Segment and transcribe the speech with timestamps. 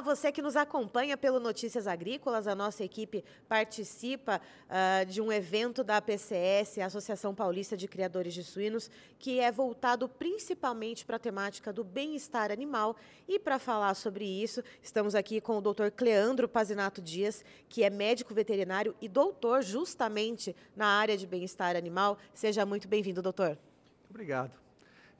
[0.00, 5.82] Você que nos acompanha pelo Notícias Agrícolas, a nossa equipe participa uh, de um evento
[5.82, 11.18] da APCS, a Associação Paulista de Criadores de Suínos, que é voltado principalmente para a
[11.18, 12.96] temática do bem-estar animal.
[13.26, 15.90] E para falar sobre isso, estamos aqui com o Dr.
[15.94, 22.18] Cleandro Pazinato Dias, que é médico veterinário e doutor justamente na área de bem-estar animal.
[22.32, 23.58] Seja muito bem-vindo, doutor.
[24.08, 24.67] Obrigado.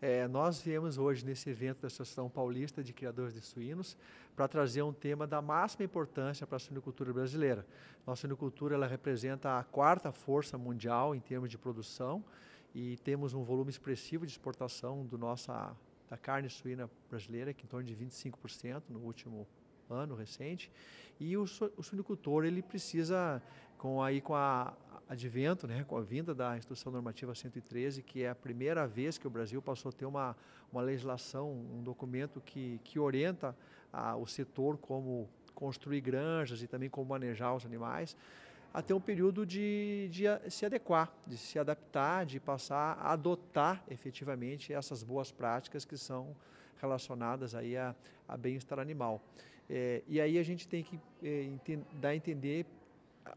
[0.01, 3.97] É, nós viemos hoje nesse evento da Associação Paulista de Criadores de Suínos
[4.37, 7.67] para trazer um tema da máxima importância para a suinocultura brasileira.
[8.07, 12.25] Nossa suinocultura ela representa a quarta força mundial em termos de produção
[12.73, 15.77] e temos um volume expressivo de exportação do nossa,
[16.09, 19.49] da carne suína brasileira, que em torno de 25% no último
[19.91, 20.71] ano recente.
[21.19, 23.43] E o, o suinocultor ele precisa,
[23.79, 24.75] com, aí, com a
[25.09, 29.27] advento, né, com a vinda da Instrução Normativa 113, que é a primeira vez que
[29.27, 30.37] o Brasil passou a ter uma,
[30.71, 33.57] uma legislação, um documento que, que orienta
[33.91, 38.15] a, o setor como construir granjas e também como manejar os animais,
[38.73, 44.75] até um período de, de se adequar, de se adaptar, de passar a adotar efetivamente
[44.75, 46.37] essas boas práticas que são
[46.81, 47.95] relacionadas aí a,
[48.29, 49.23] a bem-estar animal.
[49.71, 51.51] É, e aí a gente tem que é,
[51.95, 52.67] dar a entender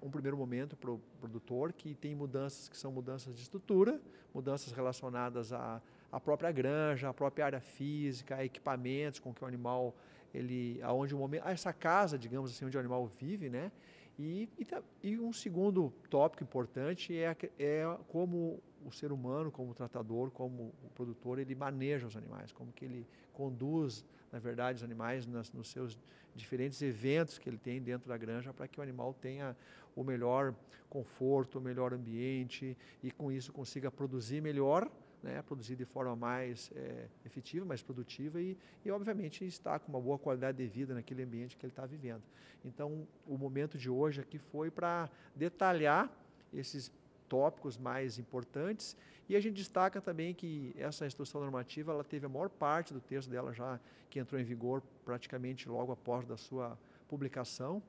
[0.02, 4.02] um primeiro momento para o produtor que tem mudanças que são mudanças de estrutura,
[4.34, 9.47] mudanças relacionadas à, à própria granja, à própria área física, a equipamentos com que o
[9.47, 9.95] animal
[10.34, 13.72] ele, aonde o momento, essa casa, digamos assim, onde o animal vive, né?
[14.17, 14.67] E, e,
[15.09, 20.73] e um segundo tópico importante é, é como o ser humano, como o tratador, como
[20.84, 25.52] o produtor, ele maneja os animais, como que ele conduz, na verdade, os animais nas,
[25.52, 25.97] nos seus
[26.36, 29.56] diferentes eventos que ele tem dentro da granja para que o animal tenha
[29.95, 30.53] o melhor
[30.89, 34.92] conforto, o melhor ambiente e com isso consiga produzir melhor,
[35.23, 40.02] né, produzir de forma mais é, efetiva, mais produtiva e, e, obviamente, estar com uma
[40.02, 42.23] boa qualidade de vida naquele ambiente que ele está vivendo.
[42.66, 46.12] Então, o momento de hoje aqui foi para detalhar
[46.53, 46.91] esses
[47.30, 48.97] tópicos mais importantes
[49.30, 53.00] e a gente destaca também que essa instrução normativa ela teve a maior parte do
[53.00, 57.81] texto dela já que entrou em vigor praticamente logo após da sua publicação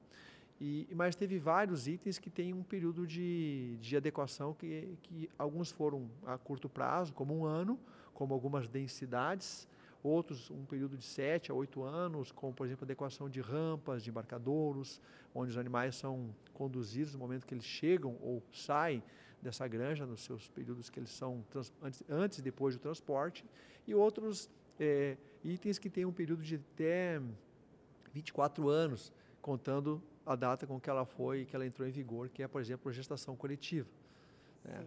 [0.64, 5.72] e, mas teve vários itens que têm um período de, de adequação que, que alguns
[5.72, 7.76] foram a curto prazo, como um ano,
[8.14, 9.66] como algumas densidades,
[10.04, 14.10] outros um período de 7 a 8 anos, como por exemplo adequação de rampas, de
[14.10, 15.00] embarcadouros,
[15.34, 19.02] onde os animais são conduzidos no momento que eles chegam ou saem
[19.42, 21.44] dessa granja, nos seus períodos que eles são
[21.82, 23.44] antes, antes e depois do transporte,
[23.84, 24.48] e outros
[24.78, 27.20] é, itens que têm um período de até
[28.12, 32.42] 24 anos, contando a data com que ela foi, que ela entrou em vigor, que
[32.42, 33.88] é, por exemplo, a gestação coletiva.
[34.64, 34.84] Né?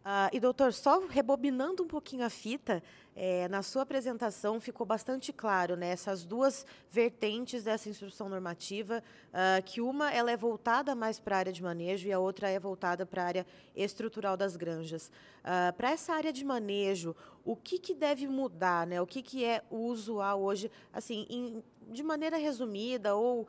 [0.00, 2.82] Uh, e doutor, só rebobinando um pouquinho a fita,
[3.22, 9.62] é, na sua apresentação ficou bastante claro né, essas duas vertentes dessa instrução normativa, uh,
[9.62, 12.58] que uma ela é voltada mais para a área de manejo e a outra é
[12.58, 15.08] voltada para a área estrutural das granjas.
[15.40, 17.14] Uh, para essa área de manejo,
[17.44, 19.02] o que, que deve mudar, né?
[19.02, 23.46] o que, que é usual hoje, assim, em de maneira resumida ou uh,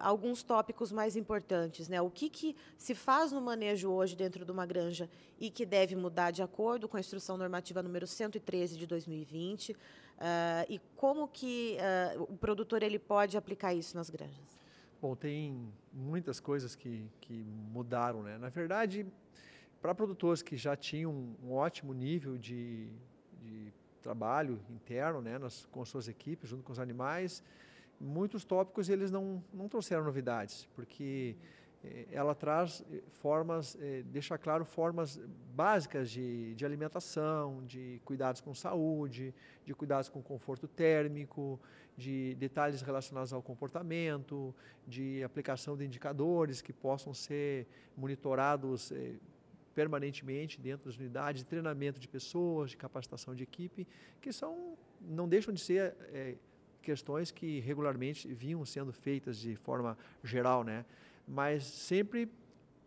[0.00, 2.00] alguns tópicos mais importantes, né?
[2.00, 5.94] O que, que se faz no manejo hoje dentro de uma granja e que deve
[5.94, 9.76] mudar de acordo com a instrução normativa número 113 de 2020 uh,
[10.18, 11.76] ah, e como que
[12.16, 14.58] uh, o produtor ele pode aplicar isso nas granjas?
[15.00, 18.36] Bom, tem muitas coisas que, que mudaram, né?
[18.36, 19.06] Na verdade,
[19.80, 21.12] para produtores que já tinham
[21.44, 22.88] um ótimo nível de,
[23.40, 23.72] de
[24.02, 27.42] trabalho interno, né, nas, com suas equipes, junto com os animais,
[28.00, 31.67] muitos tópicos eles não, não trouxeram novidades, porque eh,
[32.10, 35.20] ela traz eh, formas, eh, deixa claro formas
[35.54, 39.34] básicas de, de alimentação, de cuidados com saúde,
[39.64, 41.60] de cuidados com conforto térmico,
[41.96, 44.54] de detalhes relacionados ao comportamento,
[44.86, 47.66] de aplicação de indicadores que possam ser
[47.96, 48.92] monitorados
[49.78, 53.86] permanentemente dentro das unidades, de treinamento de pessoas, de capacitação de equipe,
[54.20, 56.34] que são, não deixam de ser é,
[56.82, 60.84] questões que regularmente vinham sendo feitas de forma geral, né?
[61.28, 62.28] Mas sempre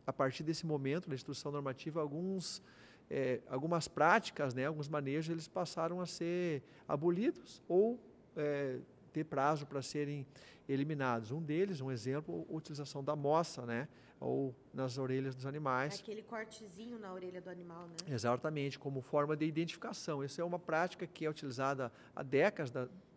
[0.05, 2.61] a partir desse momento da instrução normativa, alguns
[3.09, 7.99] é, algumas práticas, né, alguns manejos, eles passaram a ser abolidos ou
[8.35, 8.79] é,
[9.11, 10.25] ter prazo para serem
[10.67, 11.31] eliminados.
[11.31, 13.87] Um deles, um exemplo, a utilização da moça, né?
[14.21, 15.99] ou nas orelhas dos animais.
[15.99, 17.95] Aquele cortezinho na orelha do animal, né?
[18.07, 20.21] Exatamente, como forma de identificação.
[20.21, 22.71] Essa é uma prática que é utilizada há décadas,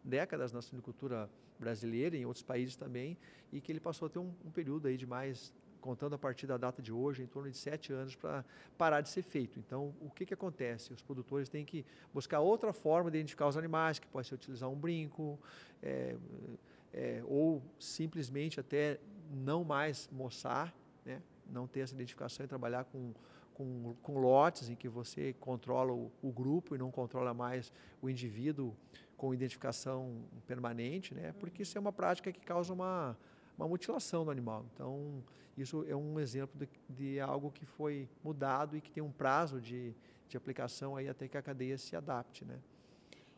[0.05, 3.17] décadas na suinocultura brasileira e em outros países também,
[3.53, 6.47] e que ele passou a ter um, um período aí de mais, contando a partir
[6.47, 8.45] da data de hoje, em torno de sete anos para
[8.77, 9.59] parar de ser feito.
[9.59, 10.93] Então, o que, que acontece?
[10.93, 14.69] Os produtores têm que buscar outra forma de identificar os animais, que pode ser utilizar
[14.69, 15.39] um brinco,
[15.83, 16.17] é,
[16.93, 19.01] é, ou simplesmente até
[19.33, 20.73] não mais moçar,
[21.05, 21.21] né?
[21.51, 23.13] não ter essa identificação e trabalhar com,
[23.53, 28.09] com, com lotes em que você controla o, o, grupo e não controla mais o
[28.09, 28.75] indivíduo
[29.17, 31.33] com identificação permanente, né?
[31.39, 33.17] porque isso é uma prática que causa uma,
[33.57, 34.67] uma mutilação do animal.
[34.75, 35.23] Então,
[35.57, 39.61] isso é um exemplo de, de algo que foi mudado e que tem um prazo
[39.61, 39.95] de,
[40.29, 42.45] de aplicação aí até que a cadeia se adapte.
[42.45, 42.59] Né?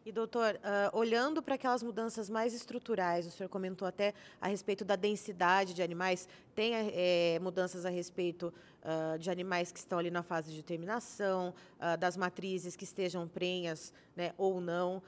[0.07, 4.85] E, doutor, uh, olhando para aquelas mudanças mais estruturais, o senhor comentou até a respeito
[4.85, 8.55] da densidade de animais, tem é, mudanças a respeito
[8.85, 13.27] uh, de animais que estão ali na fase de terminação, uh, das matrizes que estejam
[13.27, 15.03] prenhas né, ou não.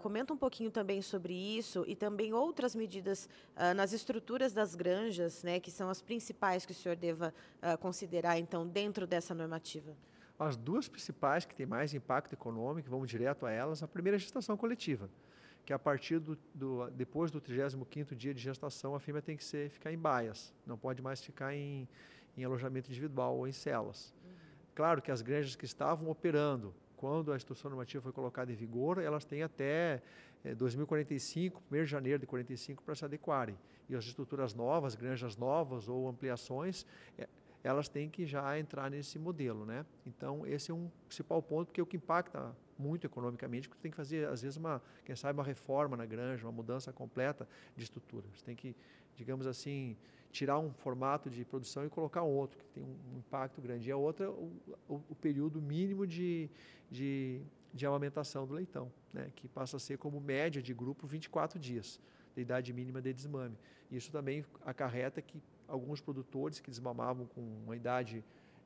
[0.00, 3.28] comenta um pouquinho também sobre isso e também outras medidas
[3.74, 7.34] nas estruturas das granjas, né, que são as principais que o senhor deva
[7.80, 9.92] considerar, então, dentro dessa normativa.
[10.38, 14.18] As duas principais que têm mais impacto econômico, vamos direto a elas, a primeira é
[14.18, 15.08] a gestação coletiva,
[15.64, 19.44] que a partir do, do depois do 35º dia de gestação, a fêmea tem que
[19.44, 21.88] ser, ficar em baias, não pode mais ficar em,
[22.36, 24.14] em alojamento individual ou em celas.
[24.74, 28.98] Claro que as granjas que estavam operando quando a instrução normativa foi colocada em vigor,
[28.98, 30.02] elas têm até
[30.44, 33.56] é, 2045, 1 de janeiro de 45, para se adequarem.
[33.88, 36.86] E as estruturas novas, granjas novas ou ampliações,
[37.18, 37.28] é,
[37.66, 39.84] elas têm que já entrar nesse modelo, né?
[40.06, 43.90] Então, esse é um principal ponto, porque é o que impacta muito economicamente, porque tem
[43.90, 47.82] que fazer, às vezes, uma, quem sabe, uma reforma na granja, uma mudança completa de
[47.82, 48.24] estrutura.
[48.32, 48.76] Você tem que,
[49.16, 49.96] digamos assim,
[50.30, 53.88] tirar um formato de produção e colocar outro, que tem um impacto grande.
[53.88, 54.52] E a outra, o,
[54.88, 56.48] o, o período mínimo de,
[56.88, 57.40] de,
[57.74, 59.32] de amamentação do leitão, né?
[59.34, 62.00] que passa a ser como média de grupo 24 dias,
[62.36, 63.58] da idade mínima de desmame.
[63.90, 68.24] Isso também acarreta que alguns produtores que desmamavam com uma idade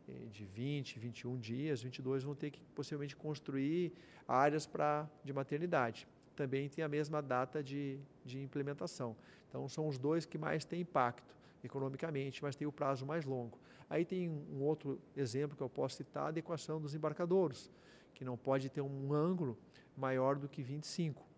[0.09, 3.93] eh, de 20, 21 dias, 22, vão ter que possivelmente construir
[4.27, 6.07] áreas pra, de maternidade.
[6.37, 9.17] Também tem a mesma data de, de implementação.
[9.49, 13.59] Então, são os dois que mais têm impacto economicamente, mas tem o prazo mais longo.
[13.89, 17.71] Aí tem um outro exemplo que eu posso citar, a adequação dos embarcadouros,
[18.15, 19.59] que não pode ter um ângulo
[19.97, 21.30] maior do que 25.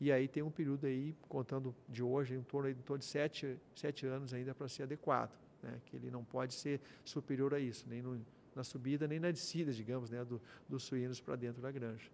[0.00, 3.58] E aí tem um período aí, contando de hoje, em torno, em torno de sete,
[3.76, 5.32] sete anos ainda para ser adequado,
[5.62, 5.78] né?
[5.84, 8.18] que ele não pode ser superior a isso, nem no,
[8.54, 10.24] na subida, nem na descida, digamos, né?
[10.24, 12.10] Do, dos suínos para dentro da granja.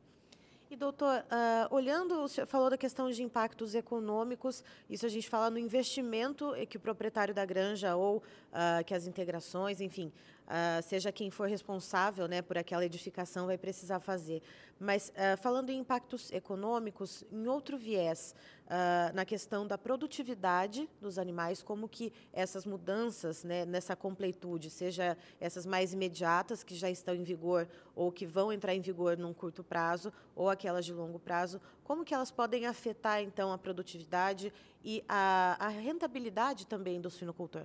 [0.68, 5.28] E, doutor, uh, olhando, o senhor falou da questão de impactos econômicos, isso a gente
[5.28, 10.12] fala no investimento que o proprietário da granja ou uh, que as integrações, enfim,
[10.46, 14.42] uh, seja quem for responsável né, por aquela edificação, vai precisar fazer.
[14.78, 18.34] Mas, uh, falando em impactos econômicos, em outro viés,
[18.66, 25.16] uh, na questão da produtividade dos animais, como que essas mudanças né, nessa completude, seja
[25.40, 29.32] essas mais imediatas, que já estão em vigor, ou que vão entrar em vigor num
[29.32, 34.52] curto prazo, ou aquelas de longo prazo, como que elas podem afetar, então, a produtividade
[34.84, 37.62] e a, a rentabilidade também do suinocultor?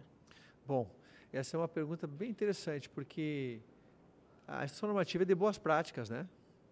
[0.65, 0.87] Bom,
[1.31, 3.59] essa é uma pergunta bem interessante, porque
[4.47, 6.27] a instituição normativa é de boas práticas, né?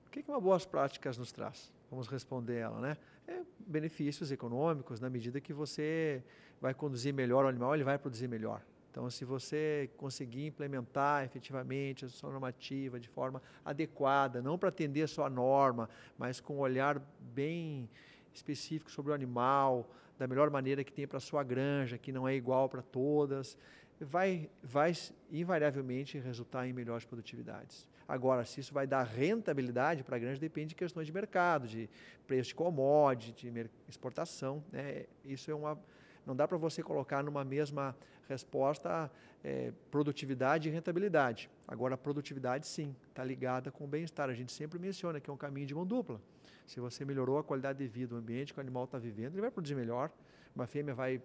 [0.08, 1.72] O que, que uma boas práticas nos traz?
[1.90, 2.98] Vamos responder ela, né?
[3.28, 6.24] É benefícios econômicos, na medida que você
[6.60, 8.62] vai conduzir melhor o animal, ele vai produzir melhor.
[8.92, 15.08] Então, se você conseguir implementar efetivamente a sua normativa de forma adequada, não para atender
[15.08, 17.88] só a norma, mas com um olhar bem
[18.34, 22.28] específico sobre o animal, da melhor maneira que tem para a sua granja, que não
[22.28, 23.58] é igual para todas,
[24.00, 24.94] vai, vai
[25.32, 27.88] invariavelmente resultar em melhores produtividades.
[28.08, 31.90] Agora, se isso vai dar rentabilidade para a grande, depende de questões de mercado, de
[32.26, 34.64] preço de commodity, de exportação.
[34.72, 35.06] Né?
[35.24, 35.80] Isso é uma.
[36.26, 37.96] Não dá para você colocar numa mesma
[38.28, 39.12] resposta
[39.44, 41.50] é, produtividade e rentabilidade.
[41.68, 44.30] Agora, a produtividade, sim, está ligada com o bem-estar.
[44.30, 46.20] A gente sempre menciona que é um caminho de mão dupla.
[46.66, 49.42] Se você melhorou a qualidade de vida, o ambiente que o animal está vivendo, ele
[49.42, 50.12] vai produzir melhor.
[50.56, 51.22] Uma fêmea vai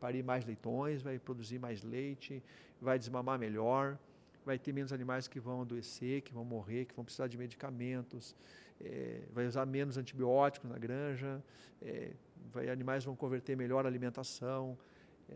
[0.00, 2.42] parir mais leitões, vai produzir mais leite,
[2.80, 3.98] vai desmamar melhor,
[4.44, 8.34] vai ter menos animais que vão adoecer, que vão morrer, que vão precisar de medicamentos,
[8.80, 11.42] é, vai usar menos antibióticos na granja,
[11.82, 12.12] é,
[12.52, 14.78] vai, animais vão converter melhor a alimentação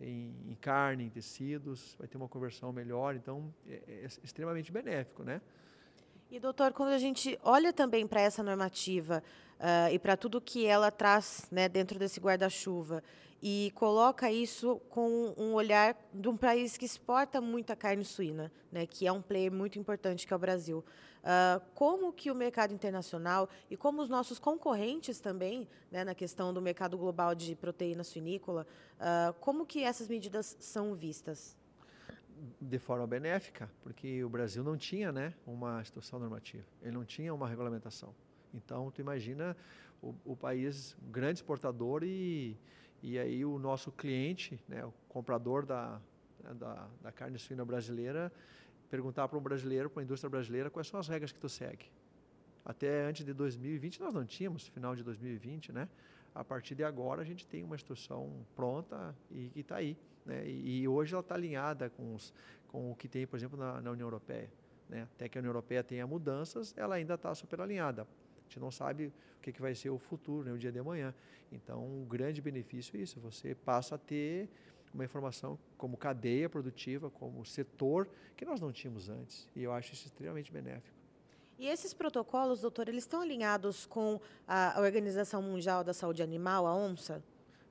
[0.01, 5.25] em, em, carne, em tecidos, vai ter uma conversão melhor, então é, é extremamente benéfico,
[5.25, 5.41] né?
[6.31, 9.21] E doutor, quando a gente olha também para essa normativa
[9.59, 13.03] uh, e para tudo que ela traz né, dentro desse guarda-chuva
[13.43, 18.87] e coloca isso com um olhar de um país que exporta muita carne suína, né,
[18.87, 20.85] que é um player muito importante que é o Brasil.
[21.19, 26.55] Uh, como que o mercado internacional e como os nossos concorrentes também, né, na questão
[26.55, 28.69] do mercado global de proteína suinícola,
[29.01, 31.59] uh, como que essas medidas são vistas?
[32.61, 37.35] De forma benéfica, porque o Brasil não tinha né, uma instrução normativa, ele não tinha
[37.35, 38.15] uma regulamentação.
[38.55, 39.57] Então, tu imagina
[40.01, 42.57] o, o país, um grande exportador e
[43.03, 46.01] E aí o nosso cliente, né, o comprador da,
[46.55, 48.33] da, da carne suína brasileira,
[48.91, 51.87] perguntar para um brasileiro, para a indústria brasileira, quais são as regras que tu segue.
[52.65, 55.89] Até antes de 2020 nós não tínhamos, final de 2020, né?
[56.35, 59.97] A partir de agora a gente tem uma instrução pronta e que está aí.
[60.25, 60.47] Né?
[60.47, 62.33] E, e, hoje ela está alinhada com, os,
[62.69, 64.51] com o que tem, por exemplo, na, na União Europeia.
[64.89, 65.09] Né?
[65.15, 68.03] Até que a União Europeia tenha mudanças, ela ainda está super alinhada.
[68.03, 70.79] A gente não sabe o que, que vai ser o futuro, né, o dia de
[70.79, 71.15] amanhã.
[71.53, 73.19] Então, um grande benefício é isso.
[73.21, 74.49] Você passa a ter
[74.93, 79.49] uma informação como cadeia produtiva, como setor, que nós não tínhamos antes.
[79.55, 81.00] E eu acho isso extremamente benéfico.
[81.61, 86.75] E esses protocolos, doutor, eles estão alinhados com a Organização Mundial da Saúde Animal, a
[86.75, 87.23] OMSA?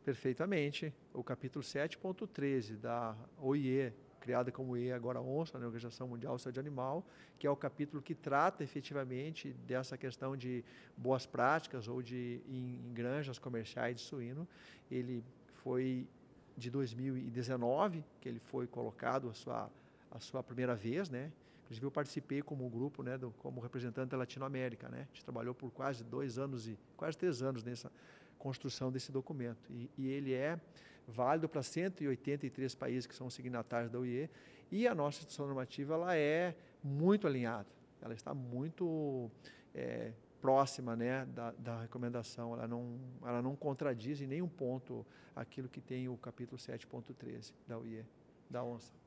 [0.06, 0.94] Perfeitamente.
[1.12, 6.60] O capítulo 7.13 da OIE, criada como OIE agora OMSA, né, Organização Mundial da Saúde
[6.60, 7.04] Animal,
[7.40, 10.64] que é o capítulo que trata efetivamente dessa questão de
[10.96, 14.48] boas práticas ou de em, em granjas comerciais de suíno.
[14.92, 15.24] Ele
[15.64, 16.08] foi
[16.56, 19.68] de 2019 que ele foi colocado a sua
[20.12, 21.32] a sua primeira vez, né?
[21.70, 25.02] Inclusive eu participei como grupo, né, do, como representante da Latinoamérica, né?
[25.02, 27.92] A gente trabalhou por quase dois anos e quase três anos nessa
[28.40, 30.60] construção desse documento e, e ele é
[31.08, 34.28] válido para 183 países que são signatários da OIE
[34.72, 37.68] e a nossa instituição normativa ela é muito alinhada,
[38.02, 39.30] ela está muito
[39.76, 40.12] é,
[40.42, 45.82] próxima né, da, da, recomendação, ela não, ela não contradiz em nenhum ponto aquilo que
[45.82, 48.04] tem o capítulo 7.13 da UIE,
[48.50, 48.99] da ONSA.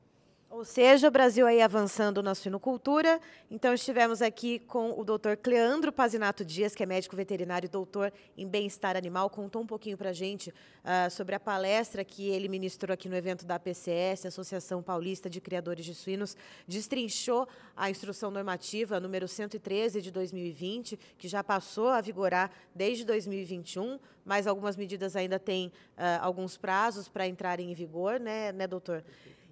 [0.53, 3.19] Ou seja, o Brasil aí avançando na suinocultura.
[3.49, 8.13] Então, estivemos aqui com o doutor Cleandro Pazinato Dias, que é médico veterinário e doutor
[8.37, 9.31] em bem-estar animal.
[9.31, 13.15] Contou um pouquinho para a gente uh, sobre a palestra que ele ministrou aqui no
[13.15, 16.37] evento da APCS, Associação Paulista de Criadores de Suínos.
[16.67, 23.99] Destrinchou a instrução normativa número 113 de 2020, que já passou a vigorar desde 2021,
[24.23, 29.03] mas algumas medidas ainda têm uh, alguns prazos para entrarem em vigor, né, né doutor?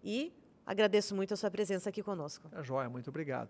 [0.03, 0.31] E
[0.71, 2.49] Agradeço muito a sua presença aqui conosco.
[2.55, 3.49] É joia, muito obrigado.